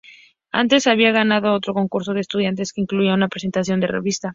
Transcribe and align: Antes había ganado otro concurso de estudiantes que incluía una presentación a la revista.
Antes 0.51 0.87
había 0.87 1.11
ganado 1.11 1.53
otro 1.53 1.75
concurso 1.75 2.13
de 2.15 2.21
estudiantes 2.21 2.73
que 2.73 2.81
incluía 2.81 3.13
una 3.13 3.27
presentación 3.27 3.83
a 3.83 3.85
la 3.85 3.91
revista. 3.93 4.29